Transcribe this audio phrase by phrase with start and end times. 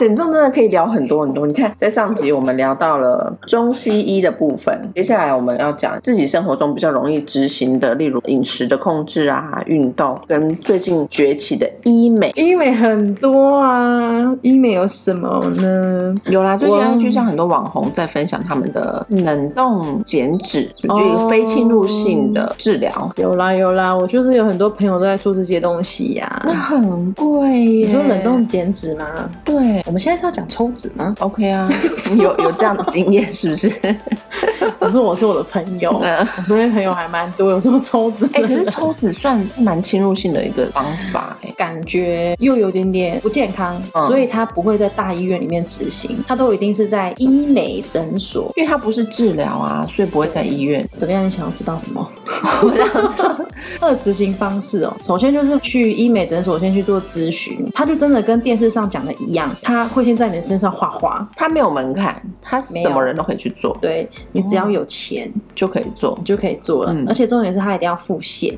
[0.00, 1.46] 减重真的可以聊很多很多。
[1.46, 12.32] 你看，在上集我们聊到了中西医的部分，接下来我们要讲自己生活中比较容易执行的，例如饮食的控制啊、运动，跟最近崛起的医美。
[12.34, 16.14] 医美很多啊，医美有什么呢？
[16.30, 22.90] 有啦，最近我 IG 上很多网红在分享他们的冷冻减脂，就一个非侵入性的治疗。
[23.16, 27.86] 有啦有啦，我就是有很多朋友都在做这些东西呀、那很贵耶！
[27.86, 29.04] 你说冷冻减脂吗？
[29.44, 31.68] 对我们现在是要讲抽脂吗？，OK 啊，
[32.16, 33.68] 有有这样的经验是不是？
[34.78, 48.52] 可是我是我的朋友，嗯我身边朋友还蛮多有做抽脂的哎、可是抽脂算蛮侵入性的一个方法哎、感觉又有点点不健康，嗯所以他不会在大医院里面执行，他都一定是在医美诊所。
[48.54, 50.88] 因为它不是治疗啊，所以不会在医院。
[50.96, 51.26] 怎么样？
[51.26, 52.08] 你想要知道什么？
[52.62, 53.48] 我这样子，
[53.78, 66.24] 它的执行方式哦，首先就是去医美诊所先去做咨询，他就真的跟电视上讲的一样，他会先在你的身上画画，它没有门槛，它什么人都可以去做，对你只要有钱，就可以做你。
[66.24, 66.92] 就可以做了。
[66.92, 68.56] 嗯而且重点是他一定要付现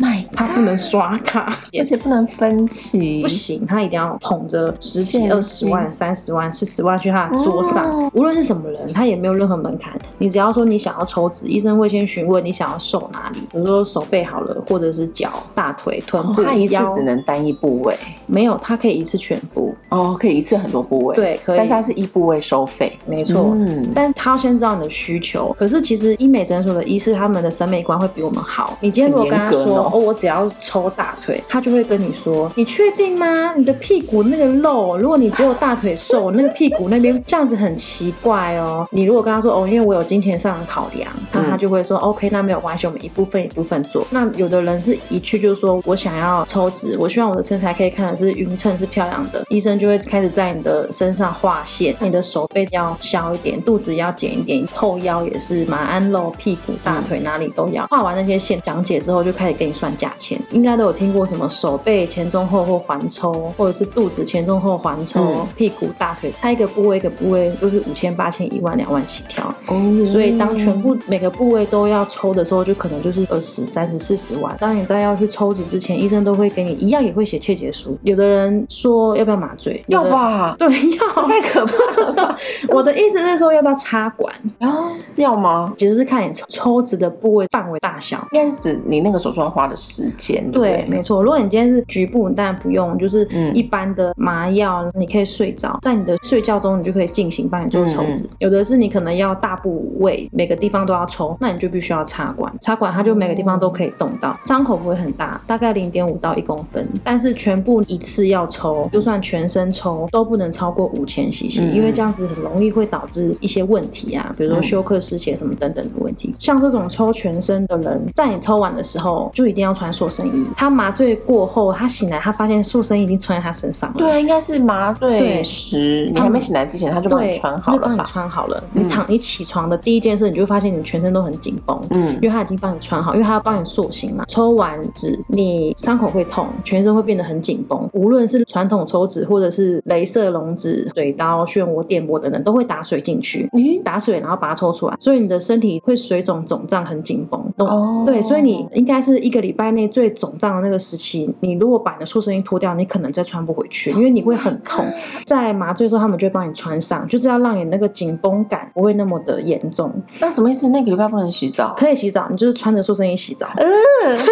[0.00, 1.56] ，My，他不能刷卡。
[1.78, 7.84] 而且不能分期，不行，他一定要捧着十几、二十万、三十万、四十万去他的桌上。
[7.84, 9.92] 哦无论是什么人，他也没有任何门槛。
[10.18, 16.74] 你只要说你想要抽脂，医生会先询问你想要瘦哪里，比如说手背好了，或者是脚、大腿、臀部、哦它一次。
[16.94, 19.74] 只能单一部位没有，它可以一次全部。
[19.88, 21.56] 哦，可以一次很多部位，，对，可以。
[21.56, 23.52] 但是它是一部位收费，没错。
[23.54, 25.54] 嗯，但是他要先知道你的需求。
[25.58, 28.76] 可是其实医美诊所的医师他们的审美观会比我们好。
[28.80, 33.54] 你今天如果跟他说哦，我只要抽大腿，他就会跟你说，你确定吗？
[33.56, 38.86] 你的屁股那个肉，如果你只有大腿瘦，那个屁股那边这样子很奇怪哦。
[38.90, 44.06] 你如果跟他说哦，因为我有金钱上的考量，那他就会说、OK，那没有关系，我们一部分一部分做。
[44.10, 57.84] 那有的人是一去就说我想要抽脂，我希望我的身材可以看的是匀称是漂亮的，医生就会开始在你的身上画线，你的手背要小一点，肚子要减一点，后腰也是马鞍肉、屁股、大腿哪里都要。
[57.84, 60.40] 画完那些线讲解之后，就开始给你算价钱。
[60.50, 69.44] 应该都有听过什么手背前中后或环抽，或者是肚子前中后环抽，嗯屁股、大腿，它一个部位一个部位都是五千、八千、一万、两万起跳。
[69.66, 69.74] 哦
[70.10, 74.56] 所以当全部每个部位都要抽的时候，就可能就是二十、三十、四十万。
[74.58, 77.96] 当你在要去抽脂之前，医生都会给你一样也会写切结书。
[78.02, 79.82] 有的人说要不要麻醉？
[79.88, 81.24] 要吧，对，要。
[81.24, 82.38] 太可怕了吧？
[82.68, 85.72] 我的意思是说要不要插管，啊，是要吗？
[85.76, 88.18] 其实是看你抽抽脂的部位范围大小。
[88.32, 91.22] 应该是指你那个手术要花的时间，对对，没错。
[91.22, 98.28] 如果你今天是局部，你当然不用，就是嗯一般的麻药，你可以睡着，在你的睡觉中，你就可以进行帮你做抽嗯脂。
[98.38, 102.52] 有的是你可能要大部位，每个地方都要抽，那你就必须要插管。
[102.60, 116.34] 插管它就每个地方都可以动到，伤口不会很大，大概零点五到一公分，但是全部一次要抽，就算全身抽都不能超过五千 CC，、嗯因为这样子很容易会导致一些问题啊，比如说嗯休克失血什么等等的问题。
[116.38, 120.46] 像这种抽全身的人，在你抽完的时候就一定要穿塑身衣。
[120.56, 123.96] 他麻醉过后，他醒来，他发现塑身衣已经穿在他身上了。
[123.98, 128.00] 对啊，应该是麻醉对时，你还没醒来之前，他就帮你，穿好了吧帮你？
[128.04, 128.62] 穿好了。
[128.72, 131.78] 你躺，你起床的第一件事，你就发现你全身都很紧绷。
[131.90, 134.24] 嗯因为他已经帮你穿好，因为他要帮你塑形嘛。
[134.26, 137.88] 抽完纸，你伤口会痛，全身会变得很紧绷。
[137.92, 143.48] 无论是传统抽纸，或者是镭射溶脂、水刀、漩涡、电波等等，都会打水进去。
[143.52, 147.40] 咦，打水，然后把它抽出来，所以你的身体会水肿、肿胀、很紧绷。
[147.58, 151.32] 哦对，所以你应该是一个礼拜内最肿胀的那个时期。
[151.40, 154.84] 你如果把你的塑身衣脱掉，你可能再穿不回去，因为你会很痛。
[155.24, 159.92] 在麻醉的时候，他们就会帮你穿上，就是要让你那个紧绷感不会那么的严重。
[160.20, 160.68] 那什么意思？
[160.68, 161.74] 那个礼拜不能洗澡？
[161.76, 163.46] 可以洗澡，你就是穿着塑身衣洗澡。
[163.56, 163.68] 嗯，
[164.04, 164.26] 真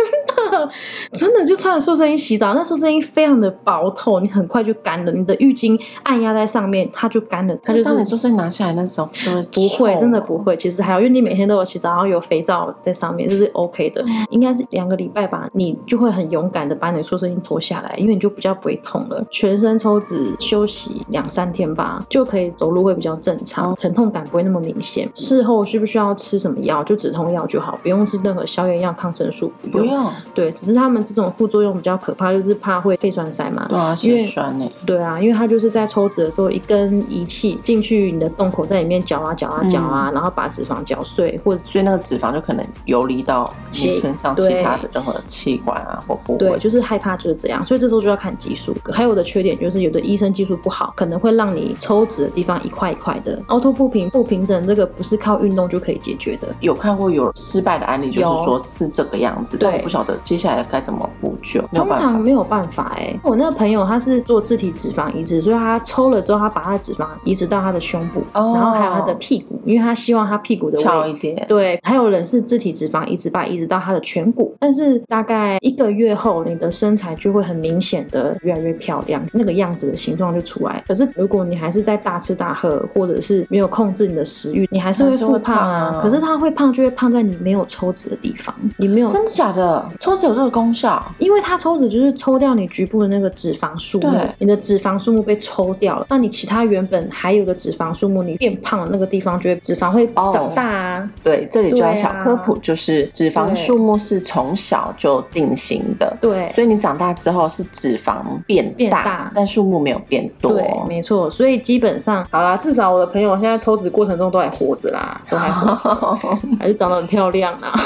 [0.51, 0.71] 的
[1.13, 5.13] 真的就穿着塑身衣洗澡，那塑身衣非常的薄透，你很快就干了。
[5.13, 10.57] 你的浴巾按压在上面，它就干了，它就是当你做生意拿下来那时候，是不会，真的不会。
[10.57, 14.05] 其实还好，因为你每天都有洗澡，然后有肥皂在上面，这是 OK 的。
[14.31, 19.25] 应该是两个礼拜吧，你就会很勇敢的把你的塑身衣脱下来，因为你就比较不会痛了。
[19.31, 25.09] 全身抽脂休息两三天吧，就可以走路会比较正常，疼痛感不会那么明显。
[25.15, 26.83] 事后需不需要吃什么药？
[26.85, 29.87] 就止痛药就好，不用吃任何消炎药、抗生素，不用。
[29.87, 33.67] 不用，对，只是他们这种副作用比较可怕，就是怕会肺栓塞嘛。
[33.69, 34.71] 对啊，血栓呢？
[34.87, 46.59] 对啊，因为它就是在抽脂的时候，一根仪器进去你的洞口，在里面搅啊搅啊搅啊，然后把脂肪搅碎，或者所以那个脂肪就可能游离到你身上其他的任何器官啊或部对，位。
[46.59, 48.75] 就是害怕就是这样，所以这时候就要看技术。
[48.93, 56.49] 还有的缺点就是有的医生技术不好，可能会让你抽脂的地方一块一块的，凹凸不平、不平整，这个不是靠运动就可以解决的。
[56.61, 61.89] 有看过有失败的案例，就是说是这个样子，对但我不晓得接下来该怎么补救，通。
[61.93, 80.83] 常没有办法哎、我那个朋友他是做自体脂肪移植，所以他抽了之后，他把他的脂肪移植到他的胸部，哦然后还有他的屁股，因为他希望他屁股的位翘一点，对，还有人是自体脂肪移植把移植到他的颧骨，但是大概一个月后，你的身材就会很明显的越来越漂亮，那个样子的形状就出来。
[80.89, 85.91] 可是如果你还是在大吃大喝，或者是没有控制你的食欲，你还是会还是会复胖啊。
[85.91, 89.09] 胖啊可是他会胖，就会胖在你没有抽脂的地方，你没有。
[89.09, 89.85] 真的假的？
[90.01, 91.03] 抽脂有这个功效？
[91.19, 101.11] 因为它抽脂就是抽掉你局部的那个脂肪数目对，你的脂肪数目被抽掉了，那你其他原本还有的脂肪数目，你变胖的那个地方就会脂肪会哦长大啊。
[101.23, 108.17] 对，这里就要小科普，就是脂肪数目是从小就定型的，对，所以你长大之后是脂肪
[108.47, 110.53] 变变大但数目没有变多。
[110.53, 116.19] 对，没错，所以基本上好啦，至少我的朋友现在抽脂过程中都还活着啦，都还活着，
[116.59, 117.73] 还是长得很漂亮啊。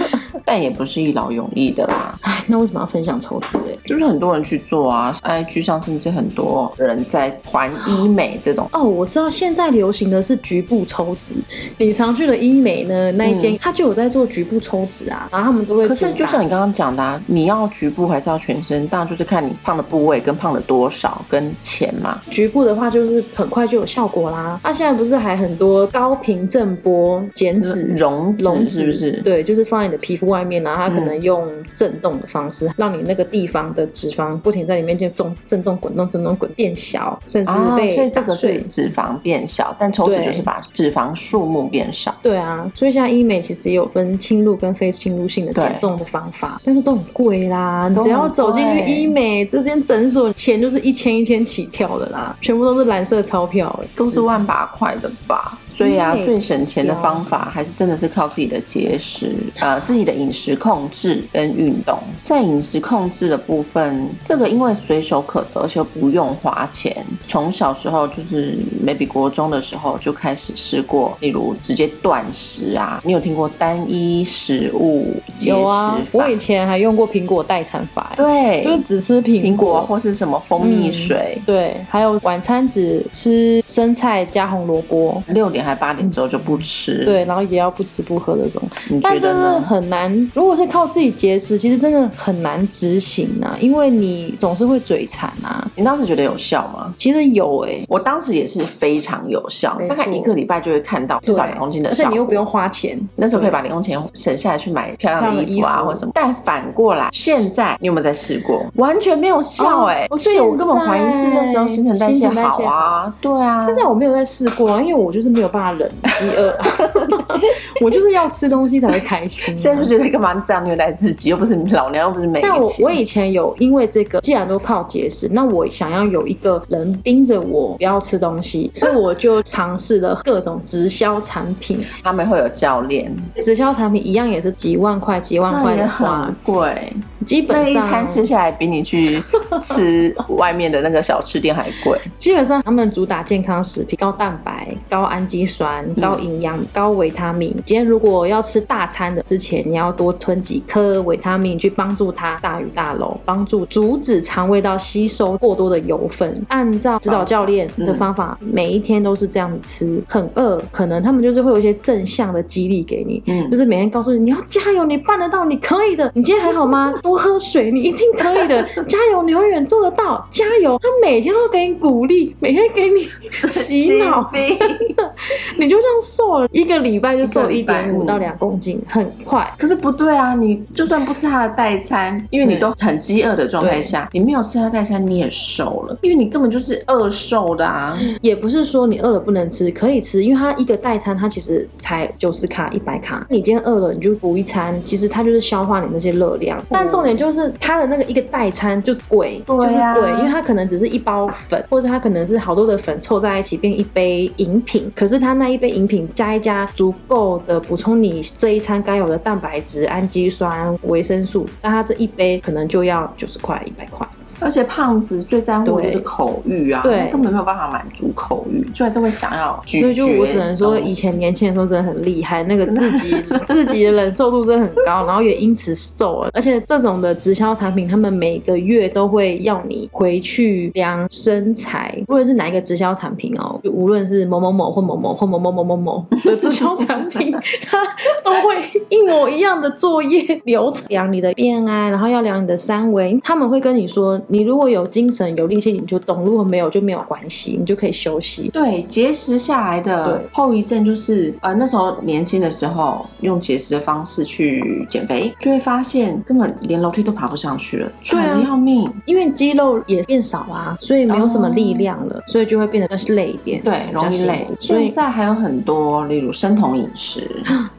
[0.44, 3.78] 但也不是一劳永逸的啦，哎，那为什么要分享抽脂嘞？
[3.84, 8.68] 就是很多人去做啊，IG 上甚至很多人在团医美这种。
[8.72, 11.34] 哦，我知道现在流行的是局部抽脂，
[11.78, 15.88] 你常去的医美呢那一间，他就有在做局部抽脂啊，然后他们都会。
[15.88, 18.86] 可是就像你刚刚讲的、啊，你要局部还是要全身？
[18.88, 22.20] 当然就是看你胖的部位跟胖的多少跟钱嘛。
[22.30, 24.58] 局部的话，就是很快就有效果啦。
[24.62, 29.12] 那、现在不是还很多高频震波减脂溶脂溶脂是不是？
[29.22, 38.64] 对，就是放在你的皮肤外面，然后它可能嗯用震动的方式，让你那个地方的脂肪不停在里面就动、震动、滚动、震动、滚变小，甚至啊，被所以这个是打碎。
[38.68, 42.14] 脂肪变小，但抽脂就是把脂肪数目变少。
[42.22, 47.88] 对啊，所以现在医美其实也有分侵入跟非侵入性的减重的方法，但是都很贵啦。
[47.88, 61.98] 你只要走进去医美这间诊所，钱就是一千一千起跳的啦，全部都是蓝色钞票、欸，都是万把块的吧，所以啊，最省钱的方法还是真的是靠自己的节食，呃，自己的饮食控制跟运动。
[62.22, 66.96] 在饮食控制的部分，这个因为随手可得，而且不用花钱。
[67.24, 73.00] 从小时候就是 maybe 国中的时候就开始试过，例如直接断食啊。
[73.04, 81.38] 你有听过单一食物节食有啊，我以前还用过苹果代餐法、欸，对，就是只吃苹苹果果或是什么蜂蜜水。
[81.46, 88.62] 对，还有晚餐只吃生菜加红萝卜，六点还八点之后就不吃，，对，然后也要不吃不喝这种。
[88.88, 89.60] 你觉得呢？
[89.60, 95.66] 很难，如果是靠自己节食，其实真的很难执行啊，因为你总是会嘴馋啊。
[95.76, 96.92] 你当时觉得有效吗？
[96.96, 102.06] 其实有诶、我当时也是非常有效大概一个礼拜就会看到至少两公斤的效果。
[102.06, 106.12] 而且你又不用花钱，那时候可以把零用钱省下来去买漂亮的衣服啊，或者什么。
[106.14, 108.64] 但反过来，现在你有没有在试过？
[108.76, 113.64] 完全没有效哎、哦所以我根本怀疑是那时候新陈代谢新陈代谢好啊，对啊。
[113.64, 116.54] 现在我没有在试过啊，因为我就是没有办法忍饥饿，
[117.80, 121.30] 我就是要吃东西才会开心啊、现在就觉得干嘛这样虐待自己？
[121.30, 122.50] 又不是老娘，又不是没钱。
[122.50, 131.82] 但我我以前有因为这个，既然都靠节食，那我想要有一个人盯着我不要吃东西， 所以我就尝试了各种直销产品。
[132.02, 136.92] 他们会有教练，直销产品一样也是几万块、几万块的花很，贵。
[137.26, 139.22] 基本上那一餐吃下来比你去
[139.60, 141.98] 吃外面的那个小吃店还贵。
[142.18, 147.54] 基本上他们主打健康食品，高蛋白、高氨基酸、高营养、高维他命。
[147.64, 156.42] 今天如果要吃大餐的之前，你要多吞几颗维他命，去帮助它大鱼大肉，帮助阻止肠胃道吸收过多的油分。
[156.48, 160.02] 按照指导教练的方法，每一天都是这样子吃。
[160.08, 166.10] 很饿，可能他们就是会有一些正向的激励给你，嗯就是每天告诉你你要加油，你办得到，你可以的。
[166.14, 166.92] 你今天还好吗？
[167.02, 168.62] 多喝水，你一定可以的。
[168.86, 170.78] 加油，你永远做得到，加油！
[170.82, 173.00] 他每天都给你鼓励，每天给你
[173.48, 174.30] 洗脑，
[175.56, 179.48] 你就这样瘦了，一个礼拜就瘦一点五到两公斤，很快。
[179.58, 180.34] 可是不对啊！
[180.34, 187.98] 你就算不吃他的代餐，因为你都很饥饿的状态下，你没有吃他代餐，你也瘦了，因为你根本就是饿瘦的啊！
[188.22, 193.26] 也不是说你饿了不能吃，可以吃，因为它一个代餐它其实才九十卡、一百卡。
[193.28, 196.62] 你今天饿了，你就补一餐，其实它就是消化你那些热量。
[196.70, 204.90] 但重点就是它的那个一个代餐就贵，对就是啊贵，因为它可能只是一包粉，或者它可能是好多的粉凑在一起变一杯饮品。
[204.94, 214.06] 可是它那一杯饮品加一加，足够的补充你这一餐该有的蛋白质、氨基酸、维生素，那它这一杯可能就要九十块、一百块。
[214.40, 219.82] 而且胖子最在乎的就是口欲啊，对根本没有办法满足口欲，就还是会想要咀嚼。
[219.82, 223.14] 所以就我只能说，以前年轻的时候真的很厉害，那个自己
[223.46, 226.30] 自己的忍受度真的很高，然后也因此瘦了。
[226.32, 237.32] 而且这种的直销产品，他们每个月都会要你回去量身材，无论是哪一个直销产品哦，就无论是某某某或某某或某某某某某的直销产品，
[237.66, 237.78] 它
[238.24, 238.56] 都会
[238.88, 248.48] 一模一样的作业流程，量你的 BMI，然后要量你的三围，他们会跟你说，你如果有精神有力气你就动，如果没有就没有关系，你就可以休息。
[248.52, 258.88] 对节食下来的后遗症就是，呃，那时候年轻的时候用节食的方式去减肥，就会发现根本连楼梯都爬不上去了，对啊喘的要命。
[259.04, 263.60] 因为肌肉也变少啊，所以没有什么力量了，所以就会变得更累一点。
[263.62, 267.28] 对，容易累现在还有很多，例如生酮饮食、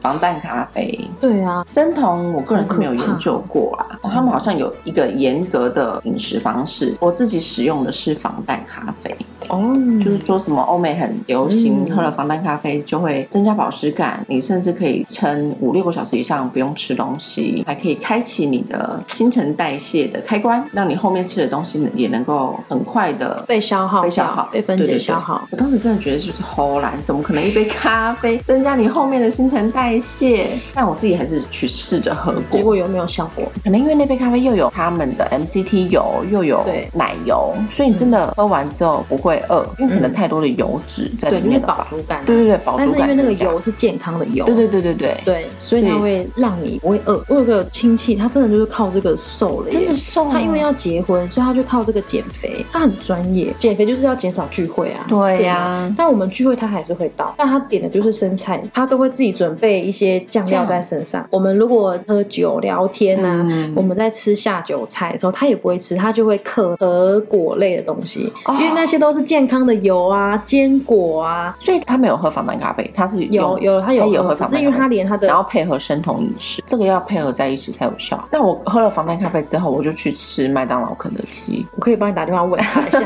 [0.00, 1.00] 防弹咖啡。
[1.18, 3.98] 对啊，生酮，我个人是没有研究过啦。
[4.02, 9.16] 他们好像有一个严格的饮食方式，我自己使用的是防弹咖啡。
[9.48, 25.46] 哦，就是说什么欧美很流行，嗯喝了防弹咖啡就会增加饱食感，你甚至可以撑五六个小时以上不用吃东西，还可以开启你的新陈代谢的开关，让你后面吃的东西呢也能够很快的被消耗、被消耗、被分解消耗。
[25.50, 30.58] 我当时真的觉得就是齁懒，怎么可能一杯咖啡增加你后面的新陈代谢？
[30.74, 33.44] 但我自己还是去试着喝过，结果有没有效果？
[33.62, 41.76] 可能因为那杯咖啡又有他们的 MCT 油，又有对奶油，所以你真的喝完之后不会饿，因为可能太多的油脂在里对，因为面了吧？
[41.78, 42.22] 饱足感、啊。
[42.26, 44.44] 对对对，饱足但是因为那个油是健康的油。
[44.44, 47.22] 对对对对对，对，所以它会让你不会饿。
[47.28, 52.64] 我有个亲戚，他真的就是靠这个瘦了，真的瘦啊他因为要结婚，所以他就靠这个减肥。
[52.72, 55.04] 他很专业，减肥就是要减少聚会啊。
[55.08, 61.26] 对呀吗但我们聚会他还是会到，但他点的就是生菜，他都会自己准备一些酱料在身上。
[61.30, 71.54] 我们如果喝酒聊天啊，嗯我们在吃下酒菜的时候，他也不会吃，他就会嗑核果类的东西，哦因为那些都是健康的油啊、坚果啊。
[71.58, 74.72] 所以他没有喝防弹咖啡，他是有有，他有，他有喝只是因为。
[74.72, 78.26] 他连他的然后配合生酮饮食，这个要配合在一起才有效。
[78.32, 81.64] 那我喝了防弹咖啡之后，我就去吃麦当劳、肯德基。
[81.76, 83.00] 我可以帮你打电话问他一下。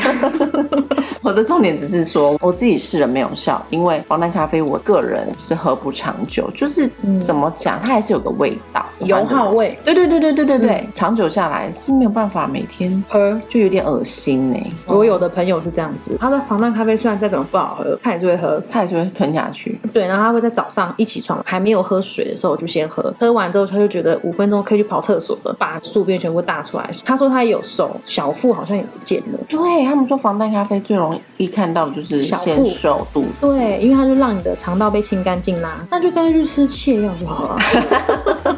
[1.23, 13.39] 我的重点只是说，我自己试了没有效，因为防弹咖啡我个人是喝不长久，就是嗯怎么讲，它还是有个味道，油耗味，对对对对对对对，嗯长久下来是没有办法每天喝。
[13.49, 18.63] 就有点恶心呢、我有的朋友是这样子，他的防弹咖啡虽然再怎么不好喝，他也是会喝。
[18.71, 19.79] 他也是会吞下去。
[19.93, 26.91] 对，然后他会在早上一起床还没有喝水的时候就先喝，喝完之后他就觉得五分钟可以去跑厕所了，把宿便全部大出来。
[27.05, 29.39] 他说他也有瘦，小腹好像也不见了。
[29.49, 33.29] 对他们说，防弹咖啡最容易看到的就是小腹先瘦肚子。
[33.41, 37.59] 对，因为它就让你的肠道被清干净啦，那就干脆去吃泻药就好了。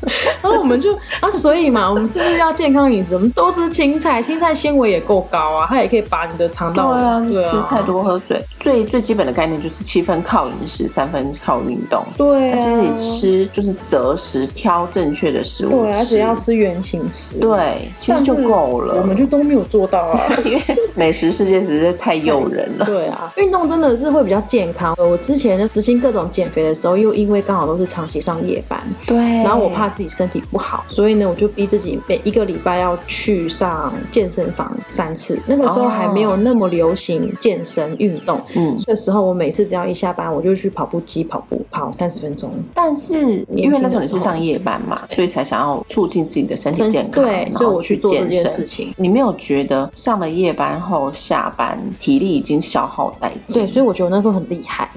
[0.43, 3.15] 然后我们就啊，所以嘛，我们是不是要健康饮食？
[3.15, 12.05] 我们多吃青菜，青菜纤维也够高啊，它也可以把你的肠道对啊，对啊吃菜多喝水，最最基本的概念就是七分靠饮食，三分靠运动。
[12.17, 18.97] 对啊，那其实你吃就是择食，挑正确的食物吃，对，而且要吃原形食，，对，其实就够了。
[18.97, 20.21] 我们就都没有做到啊。
[20.45, 20.63] 因为
[20.95, 22.85] 美食世界实在太诱人了。
[22.85, 24.95] 对啊，运动真的是会比较健康。
[24.99, 35.39] 我之前就执行各种减肥的时候，又因为刚好都是长期上夜班，对，然后我怕自己身体不好，所以呢，我就逼自己每一个礼拜要去上健身房三次。
[35.47, 42.51] 那个时候还没有那么流行健身运动，嗯，这时候我每次只要一下班，我就去跑步机跑步，跑三十分钟。
[42.75, 48.93] 但是因为那时候你是上夜班嘛，所以才想要促进自己的身体健康，对，然所以我去做这件事情。
[48.97, 53.63] 你没有觉得上了夜班后下班体力已经消耗殆尽？
[53.63, 54.91] 对，所以我觉得我那时候很厉害。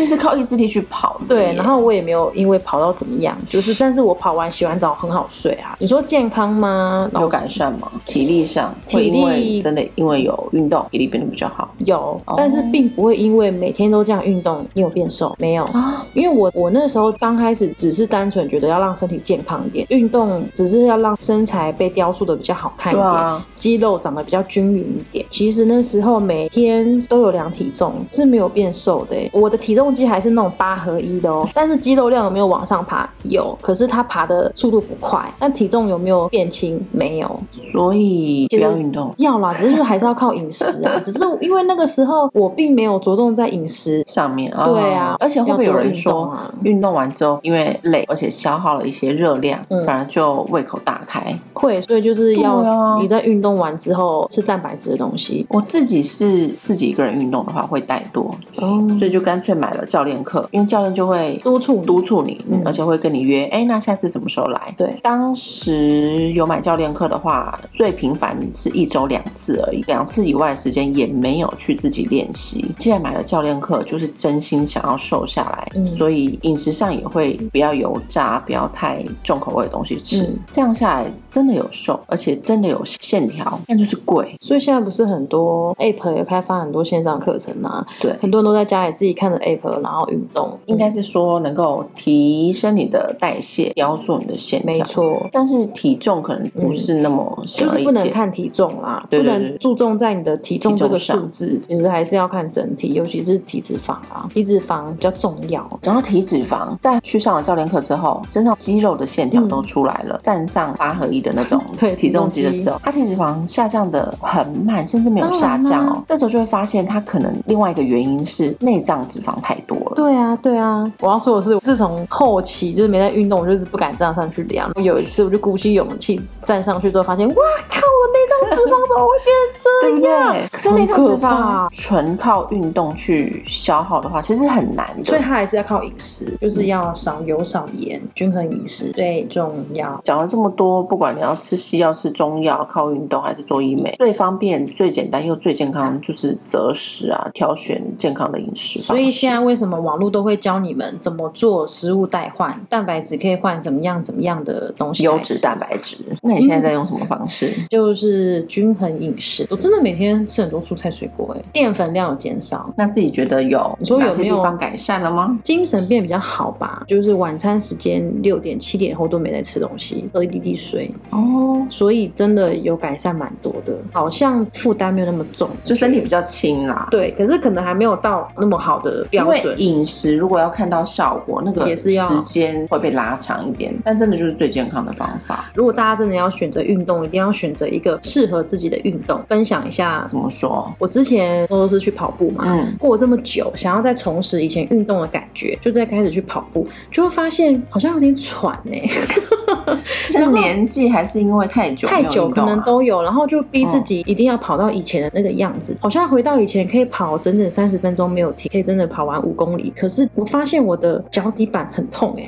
[0.00, 5.76] 所以是靠意志力去跑对，然后我也没有因为跑到怎么样，就是，但是我跑完洗完澡很好睡啊。
[5.78, 7.10] 你说健康吗？
[7.14, 7.90] 有改善吗？
[8.06, 15.64] 体力上体力真的因为有运动，体力变得比较好有，但是并不会因为每天都这样运动，你有变瘦没有？
[15.64, 16.06] 啊。
[16.14, 25.26] 因为我我那时候刚开始只是单纯觉得要让身体健康一点，运动只是要让身材被雕塑的比较好看一点，肌肉长得比较均匀一点。
[25.30, 33.08] 其实那时候每天都有量体重，是没有变瘦的欸、我的体重机还是那种八合一的哦，但是肌肉量有没有往上爬？
[33.24, 35.20] 有，可是它爬的速度不快。
[35.38, 36.84] 但体重有没有变轻？
[36.92, 37.40] 没有。
[37.52, 39.14] 所以不要运动。
[39.18, 40.98] 要啦，只是还是要靠饮食啊。
[41.04, 44.04] 只是因为那个时候我并没有着重在饮食。
[44.06, 51.20] 上面啊，对啊而且会不会有人说啊，运动完之后因为累，而且消耗了一些热量，嗯反而就胃口大开？
[51.52, 55.46] 会，所以就是要你在运动完之后吃蛋白质的东西。
[55.50, 64.74] 我自己是自己一个人运动的话会带多，哦，所以就干脆买了教练课，因为教练就会督促督促你，嗯而且会跟你约，哎，那下次什么时候来？
[64.76, 72.64] 对当时有买教练课的话，最频繁是一周两次而已，两次以外的时间也没有去自己练习。
[72.78, 80.22] 既然买了教练课，就是真心想要瘦下来，嗯所以饮食上也会不要油炸，不要太重口味的东西吃。
[80.22, 84.34] 嗯这样下来真的有瘦，而且真的有线条，但就是贵。
[84.40, 94.66] 所以现在不是很多 App 也开发很多线上课程啊，对，很多人都在家里自己看着 App，然后运动，应该是说能够提升你的代谢，雕塑你的线条。
[94.66, 95.28] 没错。
[95.32, 98.10] 但是体重可能不是那么显就是不能。
[98.10, 105.64] 看体重啦，对对不能注重在你的体重这个数字，其实还是要看整体，尤其是体脂肪啊，体脂肪比较重要。
[105.80, 116.02] 讲到体脂肪，在去上了教练课之后，身上肌肉的线条都出来了，站上八合一的那种嗯 对体重机的时候，它体脂肪下降的很慢，甚至没有下降哦。
[116.08, 119.92] 这时候就会发现，它可能另外一个原因是内脏脂肪太多了。
[119.96, 124.70] 对啊，对啊，我要说的是，自从后期就是没在运动，我就是不敢这样上去量。
[124.82, 127.34] 有一次，我就鼓起勇气站上去之后，发现哇
[127.68, 130.34] 靠，我内脏脂肪怎么会变成这样？
[130.34, 130.48] 对？
[130.48, 135.04] 可是内脏脂很可怕肪纯靠运动去消耗的话，其实很难的。
[135.04, 140.00] 所以它还是要靠饮食，就是要少油少盐，均衡饮食最重要。
[140.02, 148.80] 讲了这么多，不管你要吃西药、吃中药、靠运动还是做医美，最方便、最简单又最健康就是择食啊，挑选健康的饮食。
[148.80, 155.04] 所以现在为什么网络都会教你们怎么做食物代换，蛋白质可以换怎么样怎么样的东西？
[155.04, 157.54] 优质蛋白质，那你现在在用什么方式？
[157.70, 159.46] 就是均衡饮食。
[159.50, 165.38] 我真的每天吃很多蔬菜水果，哎，淀粉量有减少，那自己觉得有你说有些没有地方改善了吗？
[165.42, 166.84] 精神变比较好吧。
[166.86, 175.48] 就是晚餐时间六点七点后都没在吃东西，喝一滴滴水，哦，所以真的有改善蛮多的，好像负担没有那么重。
[175.62, 176.88] 就身体比较轻啦。
[176.90, 179.58] 对，可是可能还没有到那么好的标准。
[179.60, 185.50] 饮食如果要看到效果，那个也是要时间会被拉长一点，但真的就是最健康的方法。
[185.54, 189.22] 如果大家真的要选择运动，一定要选择一个适合自己的运动。
[189.28, 190.70] 分享一下怎么说？
[190.78, 198.82] 我之前都是去跑步嘛，嗯过了这么久，想要再重拾以前运动的感觉，就再开始去跑步，就会发现好像有点喘哎、
[199.84, 209.72] 是年纪还是因为太久太久可能都有，然后就逼自己一定要跑到以前的那个样子，好像回到以前可以跑整整三十分钟没有停，可以真的跑完五公里。
[209.76, 212.26] 可是我发现我的脚底板很痛哎、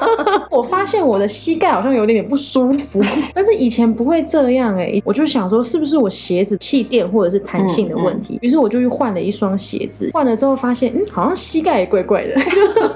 [0.50, 3.00] 我发现我的膝盖好像有点点不舒服，
[3.34, 12.34] 但是以前不会这样哎、我就想说是不是我鞋子气垫或者是弹性的问题，于是我就去换了一双鞋子，换了之后发现嗯好像膝盖也怪怪的，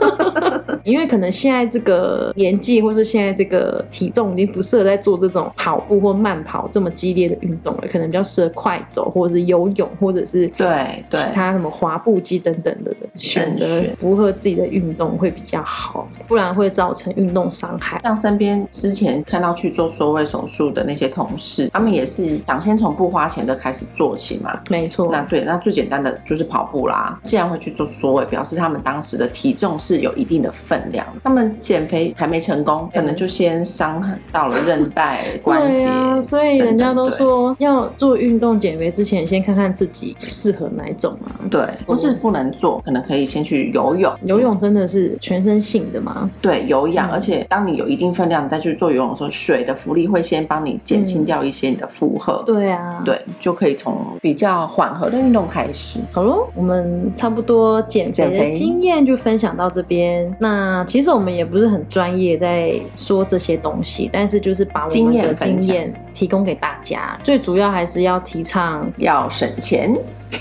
[0.85, 18.01] 因为可能现在这个年纪或是现在这个体重已经不适合在做这种跑步或慢跑这么激烈的运动了，可能比较适合快走或者是游泳或者是对对其他什么滑步机等等的选择符合自己的运动会比较好，不然会造成运动伤害。
[18.03, 24.59] 像身边之前看到去做缩胃手术的那些同事，他们也是想先从不花钱的开始做起嘛。
[24.69, 27.19] 没错，那对，那最简单的就是跑步啦。
[27.23, 31.07] 既然会去做缩胃，表示他们当时的体重是有一定的分量。
[31.23, 35.89] 他们减肥还没成功，可能就先伤到了韧带、关节。
[36.21, 41.35] 所以人家都说要做运动减肥之前，先看看自己适合哪一种啊。
[41.51, 44.13] 对，不是不能做，可能可以先去游泳。
[44.25, 46.31] 游泳真的是全身性的吗？
[46.41, 52.43] 对有氧，嗯而且当你有一定分量，你再去做游泳的时候，水的浮力会先帮你减轻掉一些你的负荷。
[52.47, 53.03] 对啊，。
[53.05, 56.01] 对，就可以从比较缓和的运动开始。
[56.13, 60.35] 好喽，我们差不多减肥的减肥经验就分享到这边。
[60.39, 67.19] 那其实我们也不是很专业在说这些东西，但是就是把我经们的经验提供给大家。
[67.23, 69.95] 最主要还是要提倡要省钱，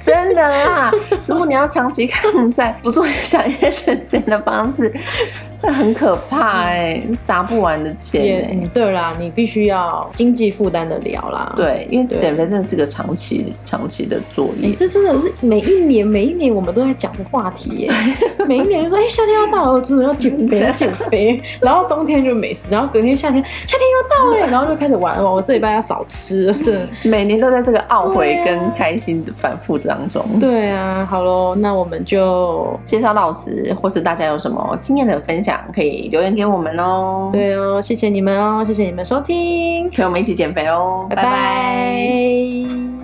[0.00, 0.90] 真的啦！
[1.26, 4.92] 如果你要长期抗战，不做想一些省钱的方式，
[5.62, 11.52] 那很可怕哎、砸不完的钱也哎、嗯对啦，你必须要经济负担的了啦。。
[11.56, 14.74] 对，因为减肥真的是个长期长期的作哎、业。
[14.74, 17.90] 这真的是每一年每一年我们都在讲的话题耶。
[18.46, 21.42] 每一年就说，哎、夏天要到了，我真的要减肥，要减肥。
[21.60, 25.28] 然后冬天就没事，然后隔天夏天，夏天又到了， 然后就开始玩了。
[25.30, 26.88] 我这礼拜要少吃了，真的。
[27.02, 30.24] 每年都在这个懊悔跟开心的反复当中。
[30.38, 42.97] 对啊，好喽，那我们就介绍到此，或是大家有什么经验的分享，可以留言给我们哦。，对哦，谢谢你们哦，谢谢你们收听，陪我们一起减肥喽，拜拜